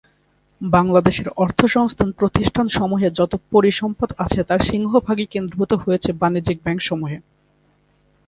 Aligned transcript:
বাংলাদেশের 0.61 1.27
অর্থসংস্থান 1.37 2.09
প্রতিষ্ঠানসমূহে 2.11 3.07
যত 3.19 3.33
পরিসম্পদ 3.51 4.09
আছে 4.17 4.39
তার 4.43 4.61
সিংহভাগই 4.61 5.25
কেন্দ্রীভূত 5.25 5.71
হয়েছে 5.75 6.09
বাণিজ্যিক 6.13 6.57
ব্যাংকসমূহে। 6.63 7.17